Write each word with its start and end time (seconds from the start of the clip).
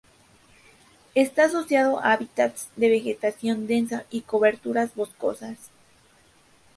Está 1.13 1.43
asociado 1.45 1.99
a 1.99 2.13
hábitats 2.13 2.69
de 2.75 2.89
vegetación 2.89 3.67
densa 3.67 4.05
y 4.09 4.21
coberturas 4.21 4.95
boscosas. 4.95 5.69